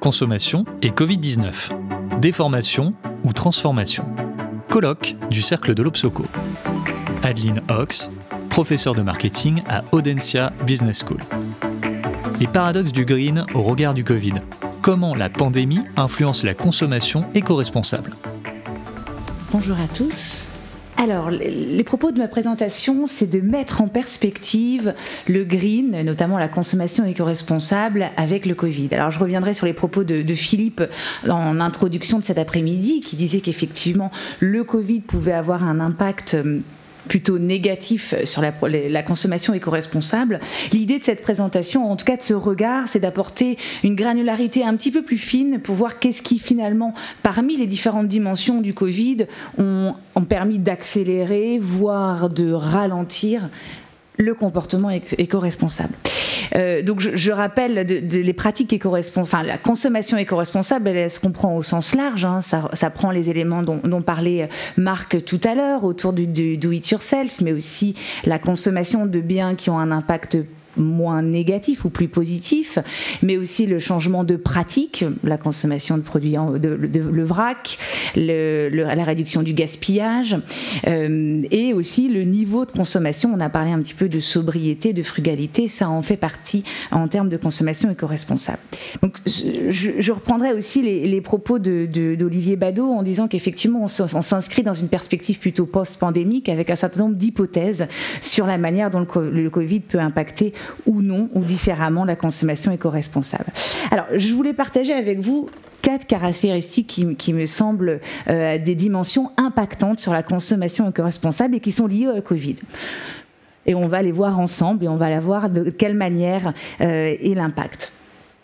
[0.00, 2.18] consommation et Covid-19.
[2.20, 4.04] Déformation ou transformation.
[4.68, 6.24] Colloque du Cercle de l'Obsoco.
[7.22, 8.10] Adeline Ox,
[8.48, 11.20] professeure de marketing à Audencia Business School.
[12.40, 14.34] Les paradoxes du green au regard du Covid.
[14.80, 18.12] Comment la pandémie influence la consommation éco-responsable.
[19.52, 20.49] Bonjour à tous.
[21.02, 24.92] Alors, les propos de ma présentation, c'est de mettre en perspective
[25.26, 28.90] le green, notamment la consommation éco-responsable avec le Covid.
[28.92, 30.82] Alors, je reviendrai sur les propos de, Philippe
[31.26, 34.10] en introduction de cet après-midi, qui disait qu'effectivement,
[34.40, 36.36] le Covid pouvait avoir un impact
[37.10, 40.38] plutôt négatif sur la, consommation éco-responsable.
[40.70, 44.76] L'idée de cette présentation, en tout cas de ce regard, c'est d'apporter une granularité un
[44.76, 49.26] petit peu plus fine pour voir qu'est-ce qui finalement, parmi les différentes dimensions du Covid,
[49.58, 53.50] ont permis d'accélérer, voire de ralentir
[54.16, 55.94] le comportement éco-responsable.
[56.56, 61.62] Euh, donc je, rappelle les pratiques éco-responsables, enfin la consommation éco-responsable, elle, se comprend au
[61.62, 62.24] sens large.
[62.24, 62.40] Hein.
[62.40, 66.88] ça, prend les éléments dont, parlait Marc tout à l'heure autour du, du do it
[66.90, 70.38] yourself, mais aussi la consommation de biens qui ont un impact
[70.76, 72.78] moins négatif ou plus positif,
[73.22, 77.78] mais aussi le changement de pratique, la consommation de produits, de, le vrac,
[78.16, 80.36] la réduction du gaspillage,
[80.86, 83.30] euh, et aussi le niveau de consommation.
[83.34, 87.08] On a parlé un petit peu de sobriété, de frugalité, ça en fait partie en
[87.08, 88.58] termes de consommation éco-responsable.
[89.02, 94.88] Donc, je, reprendrai aussi les, propos d'Olivier Badeau en disant qu'effectivement, on s'inscrit dans une
[94.88, 97.86] perspective plutôt post-pandémique avec un certain nombre d'hypothèses
[98.20, 100.52] sur la manière dont le Covid peut impacter
[100.86, 103.46] ou non, ou différemment, la consommation éco-responsable.
[103.90, 105.48] Alors, je voulais partager avec vous
[105.82, 111.72] quatre caractéristiques qui, me semblent euh, des dimensions impactantes sur la consommation éco-responsable et qui
[111.72, 112.56] sont liées au Covid.
[113.66, 117.14] Et on va les voir ensemble et on va la voir de quelle manière euh,
[117.20, 117.92] est l'impact.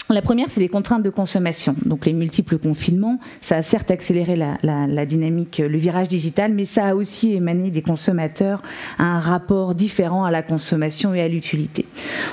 [0.09, 1.75] La première, c'est les contraintes de consommation.
[1.85, 6.85] Donc les multiples confinements, ça a certes accéléré la, dynamique, le virage digital, mais ça
[6.87, 8.63] a aussi émané des consommateurs
[9.01, 11.87] un rapport différent à la consommation et à l'utilité.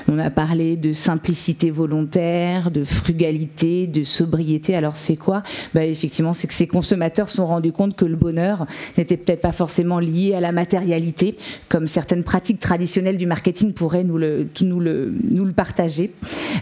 [0.08, 4.76] On a parlé de simplicité volontaire, de frugalité, de sobriété.
[4.76, 5.42] Alors c'est quoi?
[5.74, 8.68] Bah, Effectivement, c'est que ces consommateurs se sont rendus compte que le bonheur
[9.00, 11.38] n'était peut-être pas forcément lié à la matérialité,
[11.70, 16.14] comme certaines pratiques traditionnelles du marketing pourraient nous le, nous le, nous le partager.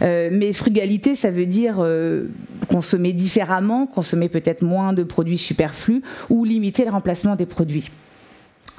[0.01, 2.27] Euh, mais frugalité, ça veut dire euh,
[2.67, 7.89] consommer différemment, consommer peut-être moins de produits superflus ou limiter le remplacement des produits.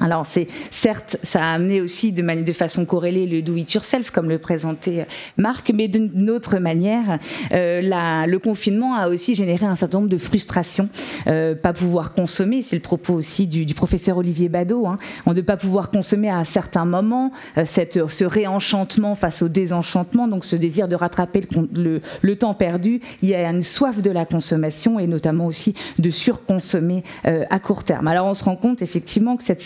[0.01, 4.11] Alors, c'est certes, ça a amené aussi de, de façon corrélée le do it yourself,
[4.11, 7.19] comme le présentait Marc, mais d'une autre manière,
[7.53, 10.89] euh, la, le confinement a aussi généré un certain nombre de frustrations.
[11.27, 15.35] Euh, pas pouvoir consommer, c'est le propos aussi du, du professeur Olivier Badeau, hein, on
[15.35, 20.45] ne pas pouvoir consommer à certains moments, euh, cette, ce réenchantement face au désenchantement, donc
[20.45, 23.01] ce désir de rattraper le, le, le, temps perdu.
[23.23, 27.59] Il y a une soif de la consommation et notamment aussi de surconsommer euh, à
[27.59, 28.09] court terme.
[28.09, 29.61] Alors, on se rend compte effectivement que cette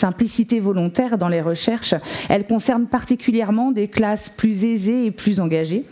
[0.60, 1.94] volontaire dans les recherches,
[2.28, 5.84] elle concerne particulièrement des classes plus aisées et plus engagées,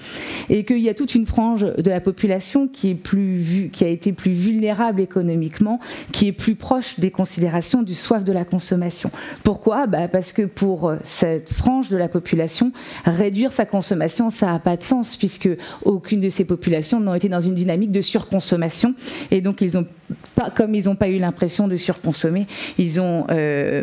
[0.48, 3.88] et qu'il y a toute une frange de la population qui, est plus, qui a
[3.88, 5.80] été plus vulnérable économiquement,
[6.12, 9.10] qui est plus proche des considérations du soif de la consommation.
[9.42, 9.86] Pourquoi?
[9.86, 12.72] Bah Parce que pour cette frange de la population,
[13.04, 15.48] réduire sa consommation, ça n'a pas de sens, puisque
[15.84, 18.94] aucune de ces populations n'ont été dans une dynamique de surconsommation,
[19.30, 19.86] et donc ils ont
[20.54, 22.46] comme ils n'ont pas eu l'impression de surconsommer,
[22.78, 23.82] ils ont, euh,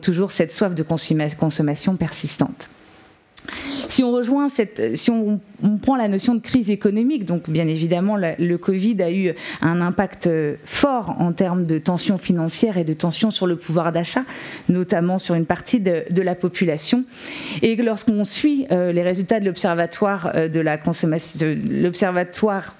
[0.00, 2.68] toujours cette soif de consommation persistante.
[3.88, 5.40] Si on rejoint si on,
[5.82, 10.28] prend la notion de crise économique, donc bien évidemment le Covid a eu un impact
[10.64, 14.24] fort en termes de tensions financières et de tensions sur le pouvoir d'achat,
[14.68, 17.04] notamment sur une partie de, la population.
[17.62, 22.74] Et lorsqu'on suit euh, les résultats de l'observatoire euh, de la consommation, l'observatoire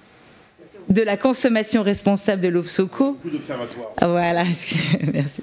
[0.89, 3.17] de la consommation responsable de l'OFSOCO.
[4.01, 4.45] Voilà,
[5.13, 5.43] merci.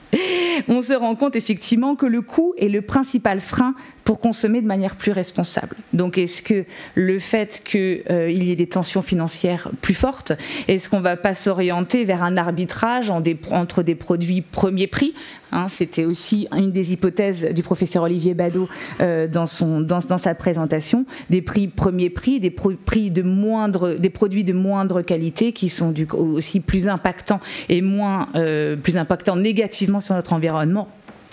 [0.67, 3.75] On se rend compte effectivement que le coût est le principal frein
[4.07, 5.75] pour consommer de manière plus responsable.
[5.91, 6.63] Donc est-ce que
[6.95, 10.31] le fait qu'il euh, y ait des tensions financières plus fortes,
[10.69, 15.13] est-ce qu'on ne va pas s'orienter vers un arbitrage entre des produits premier prix
[15.51, 18.69] hein, C'était aussi une des hypothèses du professeur Olivier Badeau
[19.01, 25.01] euh, dans, sa présentation, des prix premier prix, des prix de des produits de moindre
[25.01, 30.87] qualité qui sont aussi plus impactants et moins euh, plus impactants négativement sur notre environnement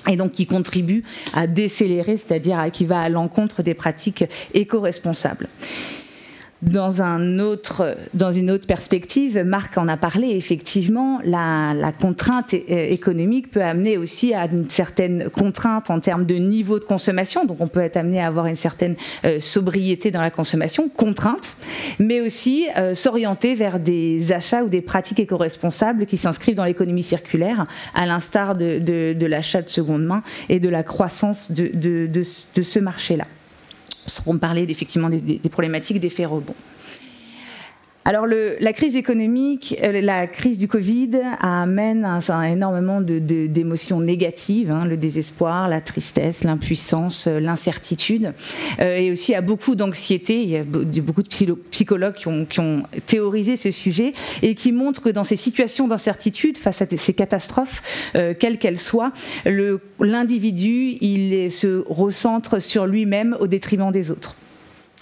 [0.08, 1.02] et donc qui contribue
[1.32, 5.48] à décélérer, c'est-à-dire qui va à l'encontre des pratiques éco-responsables.
[6.64, 14.34] Dans, une autre perspective, Marc en a parlé, effectivement, la, contrainte économique peut amener aussi
[14.34, 18.20] à une certaine contrainte en termes de niveau de consommation, donc on peut être amené
[18.20, 18.96] à avoir une certaine
[19.38, 21.56] sobriété dans la consommation, contrainte,
[21.98, 27.66] mais aussi s'orienter vers des achats ou des pratiques éco-responsables qui s'inscrivent dans l'économie circulaire,
[27.94, 33.26] à l'instar de, l'achat de seconde main et de la croissance de ce marché-là.
[34.26, 36.54] On parler effectivement des, des problématiques d'effet rebond.
[38.06, 44.84] Alors la crise économique, euh, la crise du Covid amène un, énormément d'émotions négatives, hein,
[44.84, 48.34] le désespoir, la tristesse, l'impuissance, euh, l'incertitude,
[48.80, 50.42] euh, et aussi à beaucoup d'anxiété.
[50.42, 54.12] Il y a beaucoup de psychologues qui ont, théorisé ce sujet
[54.42, 59.12] et qui montrent que dans ces situations d'incertitude, face à ces catastrophes, quelles qu'elles soient,
[59.46, 64.36] l'individu, il se recentre sur lui-même au détriment des autres.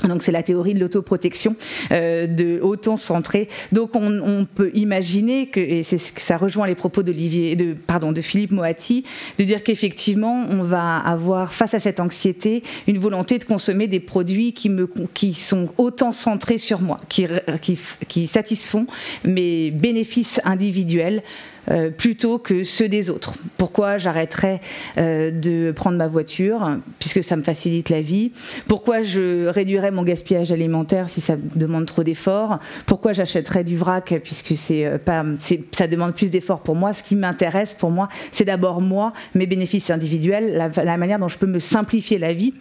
[0.09, 1.57] Donc c'est la théorie de l'autoprotection,
[1.91, 3.49] euh, de auto-centré.
[3.73, 7.75] Donc on, peut imaginer que, et c'est ce que ça rejoint les propos d'Olivier, de
[7.75, 9.05] pardon, de Philippe Moati,
[9.39, 14.01] de dire qu'effectivement on va avoir face à cette anxiété une volonté de consommer des
[14.01, 17.27] produits qui me, qui sont autant centrés sur moi, qui,
[17.61, 17.79] qui,
[18.09, 18.87] qui satisfont
[19.25, 21.23] mes bénéfices individuels
[21.71, 23.35] euh, plutôt que ceux des autres.
[23.57, 24.61] Pourquoi j'arrêterais
[24.99, 28.33] euh, de prendre ma voiture, puisque ça me facilite la vie?
[28.67, 32.59] Pourquoi je réduirais mon gaspillage alimentaire si ça demande trop d'efforts?
[32.87, 34.99] Pourquoi j'achèterais du vrac, puisque euh,
[35.73, 36.93] ça demande plus d'efforts pour moi?
[36.93, 41.39] Ce qui m'intéresse pour moi, c'est d'abord moi, mes bénéfices individuels, la manière dont je
[41.39, 42.55] peux me simplifier la vie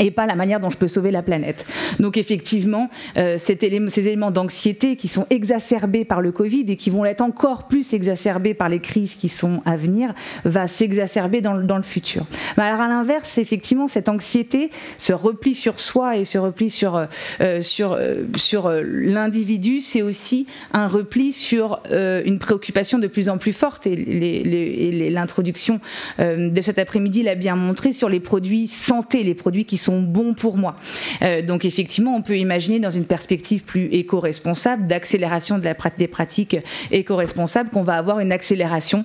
[0.00, 1.66] et pas la manière dont je peux sauver la planète.
[1.98, 3.58] Donc effectivement, euh, ces
[3.98, 8.54] éléments d'anxiété qui sont exacerbés par le Covid et qui vont être encore plus exacerbés
[8.54, 12.24] par les crises qui sont à venir, va s'exacerber dans, le futur.
[12.56, 16.96] Mais alors à l'inverse, effectivement, cette anxiété, ce repli sur soi et ce repli sur,
[16.96, 17.06] euh,
[17.40, 23.86] euh, sur, l'individu, c'est aussi un repli sur une préoccupation de plus en plus forte.
[23.86, 25.80] Et l'introduction
[26.18, 30.34] de cet après-midi l'a bien montré sur les produits santé, les produits qui sont bons
[30.34, 30.74] pour moi.
[31.22, 36.08] Euh, donc effectivement, on peut imaginer dans une perspective plus éco-responsable, d'accélération de la, des
[36.08, 36.56] pratiques
[36.90, 39.04] éco-responsables, qu'on va avoir une accélération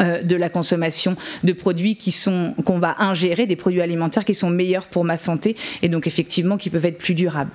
[0.00, 4.50] de la consommation de produits qui sont qu'on va ingérer des produits alimentaires qui sont
[4.50, 7.50] meilleurs pour ma santé et donc effectivement qui peuvent être plus durables.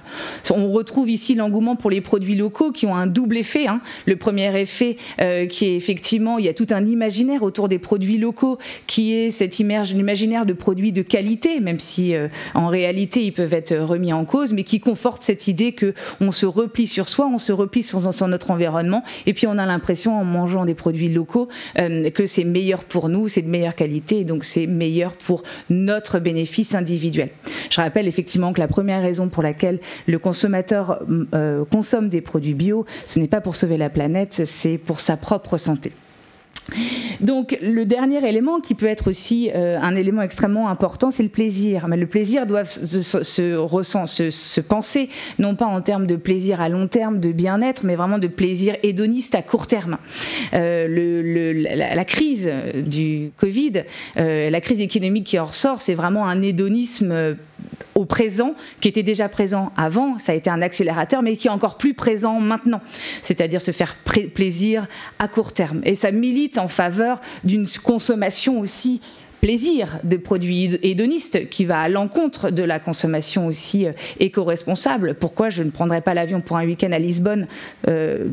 [0.52, 3.68] On retrouve ici l'engouement pour les produits locaux qui ont un double effet.
[3.68, 3.81] Hein.
[4.06, 7.80] Le premier effet euh, qui est effectivement il y a tout un imaginaire autour des
[7.80, 13.24] produits locaux qui est cet imaginaire de produits de qualité même si euh, en réalité
[13.24, 16.88] ils peuvent être remis en cause mais qui conforte cette idée que on se replie
[16.88, 20.66] sur soi, on se replie sur, notre environnement et puis on a l'impression en mangeant
[20.66, 24.68] des produits locaux que c'est meilleur pour nous, c'est de meilleure qualité, et donc c'est
[24.68, 27.30] meilleur pour notre bénéfice individuel.
[27.69, 31.00] Je rappelle effectivement que la première raison pour laquelle le consommateur
[31.33, 35.18] euh, consomme des produits bio, ce n'est pas pour sauver la planète, c'est pour sa
[35.18, 35.92] propre santé.
[37.21, 41.30] Donc le dernier élément qui peut être aussi euh, un élément extrêmement important, c'est le
[41.30, 41.88] plaisir.
[41.88, 46.69] Mais le plaisir doit se, se, se, penser non pas en termes de plaisir à
[46.69, 49.98] long terme, de bien-être, mais vraiment de plaisir hédoniste à court terme.
[50.54, 52.50] Euh, la, crise
[52.86, 53.83] du Covid,
[54.18, 57.36] euh, la crise économique qui en ressort, c'est vraiment un hédonisme
[57.95, 61.51] au présent, qui était déjà présent avant, ça a été un accélérateur, mais qui est
[61.51, 62.81] encore plus présent maintenant,
[63.21, 63.97] c'est-à-dire se faire
[64.33, 64.88] plaisir
[65.19, 65.81] à court terme.
[65.83, 69.01] Et ça milite en faveur d'une consommation aussi
[69.41, 75.15] plaisir de produits hédonistes qui va à l'encontre de la consommation aussi euh, éco-responsable.
[75.15, 77.47] Pourquoi je ne prendrais pas l'avion pour un week-end à Lisbonne
[77.88, 78.29] euh,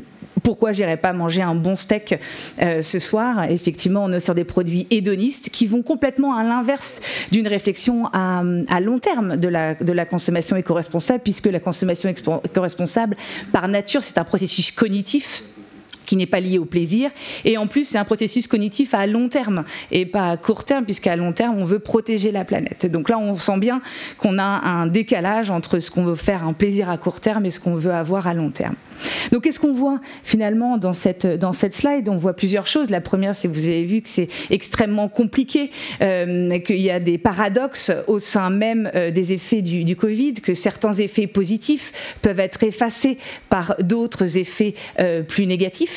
[0.47, 2.21] pourquoi j'irais pas manger un bon steak
[2.63, 3.51] euh, ce soir?
[3.51, 7.01] Effectivement, on est sur des produits hédonistes qui vont complètement à l'inverse
[7.33, 8.45] d'une réflexion à,
[8.81, 13.17] long terme de la, de la consommation éco-responsable, puisque la consommation éco-responsable,
[13.51, 15.43] par nature, c'est un processus cognitif
[16.07, 17.11] qui n'est pas lié au plaisir.
[17.45, 20.85] Et en plus, c'est un processus cognitif à long terme et pas à court terme,
[20.85, 22.87] puisqu'à long terme, on veut protéger la planète.
[22.87, 23.83] Donc là, on sent bien
[24.19, 27.51] qu'on a un décalage entre ce qu'on veut faire un plaisir à court terme et
[27.51, 28.77] ce qu'on veut avoir à long terme.
[29.33, 32.09] Donc qu'est-ce qu'on voit finalement dans cette, dans cette slide?
[32.09, 32.91] On voit plusieurs choses.
[32.91, 35.71] La première, c'est vous avez vu que c'est extrêmement compliqué,
[36.03, 40.35] euh, qu'il y a des paradoxes au sein même euh, des effets du, du, Covid,
[40.35, 45.96] que certains effets positifs peuvent être effacés par d'autres effets euh, plus négatifs.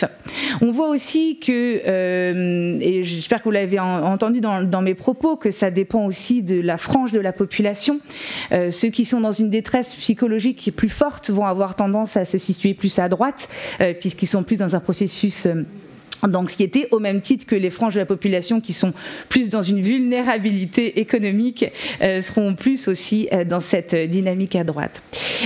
[0.61, 5.51] On voit aussi que, euh, et j'espère que vous l'avez entendu dans, mes propos, que
[5.51, 7.99] ça dépend aussi de la frange de la population.
[8.51, 12.37] Euh, ceux qui sont dans une détresse psychologique plus forte vont avoir tendance à se
[12.37, 13.49] situer plus à droite,
[13.81, 15.47] euh, puisqu'ils sont plus dans un processus
[16.27, 18.93] d'anxiété au même titre que les franges de la population qui sont
[19.29, 21.65] plus dans une vulnérabilité économique
[22.21, 25.01] seront plus aussi dans cette dynamique à droite.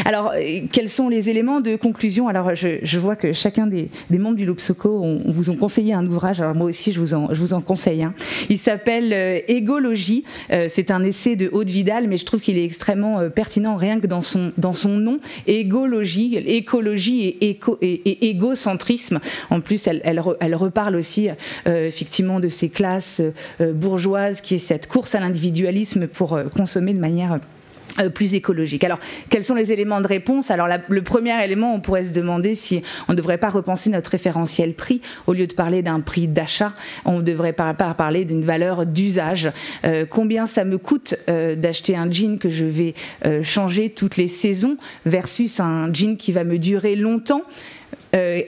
[0.06, 2.28] Alors, euh, quels sont les éléments de conclusion?
[2.28, 6.42] Alors, je, vois que chacun des, membres du Lopsoco on, vous ont conseillé un ouvrage.
[6.42, 8.04] Alors, moi aussi, je vous en, je vous en conseille.
[8.04, 8.14] un.
[8.50, 10.24] Il s'appelle euh, Égologie.
[10.52, 14.00] Euh, c'est un essai de Haute Vidal, mais je trouve qu'il est extrêmement pertinent rien
[14.00, 15.20] que dans son, dans son nom.
[15.48, 19.20] Égologie, écologie et, éco, et, égocentrisme.
[19.50, 21.30] En plus, elle, elle, elle reparle aussi
[21.66, 23.22] effectivement de ces classes
[23.60, 27.40] bourgeoises qui est cette course à l'individualisme pour consommer de manière
[28.00, 28.84] euh, plus écologique.
[28.84, 30.52] Alors, quels sont les éléments de réponse?
[30.52, 34.12] Alors, le premier élément, on pourrait se demander si on ne devrait pas repenser notre
[34.12, 35.02] référentiel prix.
[35.28, 36.74] Au lieu de parler d'un prix d'achat,
[37.06, 39.52] on devrait pas parler d'une valeur d'usage.
[39.86, 42.94] Euh, combien ça me coûte euh, d'acheter un jean que je vais
[43.42, 47.44] changer toutes les saisons versus un jean qui va me durer longtemps?
[47.44, 47.83] euh,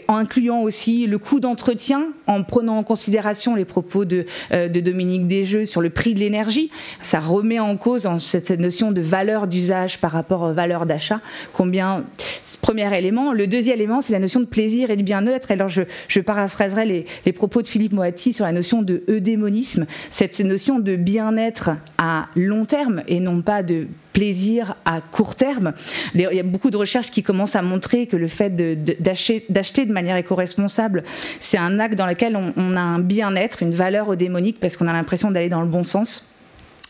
[0.08, 4.80] en incluant aussi le coût d'entretien, en prenant en considération les propos de, euh, de
[4.80, 6.72] Dominique Desjeux sur le prix de l'énergie.
[7.02, 11.22] Ça remet en cause cette, notion de valeur d'usage par rapport aux valeurs d'achat.
[11.54, 12.04] Combien
[12.62, 13.32] Premier élément.
[13.32, 15.52] Le deuxième élément, c'est la notion de plaisir et de bien-être.
[15.52, 19.86] Alors, je, je paraphraserai les, les, propos de Philippe Moati sur la notion de eudémonisme,
[20.10, 25.74] cette notion de bien-être à long terme et non pas de plaisir à court terme.
[26.16, 29.92] Il y a beaucoup de recherches qui commencent à montrer que le fait d'acheter de,
[29.92, 31.04] manière éco-responsable,
[31.42, 34.88] c'est un acte dans lequel on, on a un bien-être, une valeur eudémonique parce qu'on
[34.88, 36.32] a l'impression d'aller dans le bon sens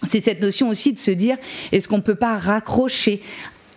[0.08, 1.38] c'est cette notion aussi de se dire
[1.72, 3.22] est-ce qu'on ne peut pas raccrocher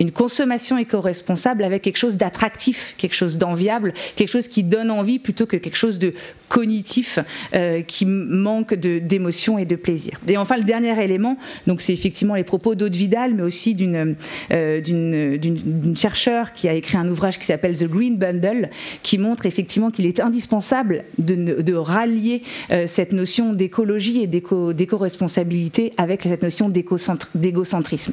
[0.01, 5.19] une consommation éco-responsable avec quelque chose d'attractif, quelque chose d'enviable, quelque chose qui donne envie
[5.19, 6.15] plutôt que quelque chose de
[6.49, 7.19] cognitif
[7.55, 10.19] euh, qui manque d'émotion et de plaisir.
[10.29, 11.37] Et enfin, le dernier élément,
[11.67, 14.17] donc c'est effectivement les propos d'Aude Vidal, mais aussi d'une
[14.51, 18.71] euh, chercheure qui a écrit un ouvrage qui s'appelle The Green Bundle,
[19.03, 25.93] qui montre effectivement qu'il est indispensable de, de rallier euh, cette notion d'écologie et d'éco-responsabilité
[25.97, 28.13] avec cette notion d'égocentrisme.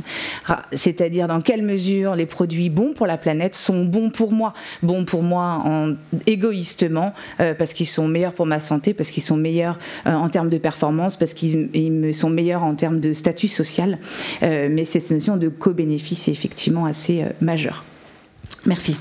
[0.74, 4.54] C'est-à-dire dans quelle mesure les produits bons pour la planète sont bons pour moi,
[4.84, 5.94] bons pour moi en,
[6.26, 10.50] égoïstement, parce qu'ils sont meilleurs pour ma santé, parce qu'ils sont meilleurs euh, en termes
[10.50, 14.00] de performance, parce qu'ils me sont meilleurs en termes de statut social.
[14.44, 17.84] Euh, mais cette notion de co-bénéfice est effectivement assez euh, majeure.
[18.66, 18.98] Merci.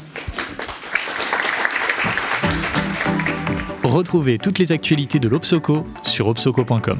[3.82, 6.98] Retrouvez toutes les actualités de l'Obsoco sur obsoco.com.